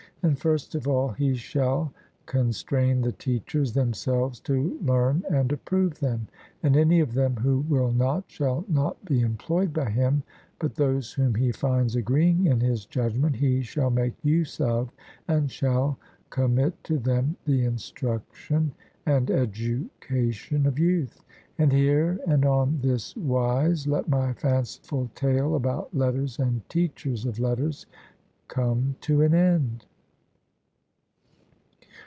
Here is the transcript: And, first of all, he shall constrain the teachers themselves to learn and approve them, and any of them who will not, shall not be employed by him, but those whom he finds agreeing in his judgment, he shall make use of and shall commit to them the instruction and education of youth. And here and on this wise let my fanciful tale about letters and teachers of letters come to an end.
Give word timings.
And, 0.23 0.37
first 0.37 0.75
of 0.75 0.87
all, 0.87 1.13
he 1.13 1.33
shall 1.33 1.91
constrain 2.27 3.01
the 3.01 3.11
teachers 3.11 3.73
themselves 3.73 4.39
to 4.41 4.77
learn 4.83 5.23
and 5.31 5.51
approve 5.51 5.99
them, 5.99 6.27
and 6.61 6.77
any 6.77 6.99
of 6.99 7.15
them 7.15 7.37
who 7.37 7.61
will 7.61 7.91
not, 7.91 8.25
shall 8.27 8.63
not 8.67 9.03
be 9.03 9.21
employed 9.21 9.73
by 9.73 9.89
him, 9.89 10.21
but 10.59 10.75
those 10.75 11.11
whom 11.13 11.33
he 11.33 11.51
finds 11.51 11.95
agreeing 11.95 12.45
in 12.45 12.59
his 12.59 12.85
judgment, 12.85 13.37
he 13.37 13.63
shall 13.63 13.89
make 13.89 14.13
use 14.23 14.59
of 14.61 14.91
and 15.27 15.49
shall 15.49 15.97
commit 16.29 16.83
to 16.83 16.99
them 16.99 17.35
the 17.45 17.65
instruction 17.65 18.73
and 19.07 19.31
education 19.31 20.67
of 20.67 20.77
youth. 20.77 21.23
And 21.57 21.73
here 21.73 22.19
and 22.27 22.45
on 22.45 22.77
this 22.83 23.15
wise 23.17 23.87
let 23.87 24.07
my 24.07 24.33
fanciful 24.33 25.09
tale 25.15 25.55
about 25.55 25.95
letters 25.97 26.37
and 26.37 26.61
teachers 26.69 27.25
of 27.25 27.39
letters 27.39 27.87
come 28.47 28.95
to 29.01 29.23
an 29.23 29.33
end. 29.33 29.87